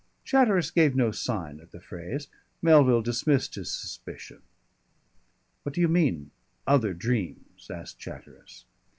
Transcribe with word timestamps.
Chatteris 0.25 0.71
gave 0.71 0.95
no 0.95 1.11
sign 1.11 1.59
at 1.59 1.69
the 1.69 1.79
phrase. 1.79 2.27
Melville 2.59 3.03
dismissed 3.03 3.53
his 3.53 3.71
suspicion. 3.71 4.41
"What 5.61 5.75
do 5.75 5.81
you 5.81 5.87
mean 5.87 6.31
other 6.65 6.95
dreams?" 6.95 7.69
asked 7.69 7.99
Chatteris. 7.99 8.65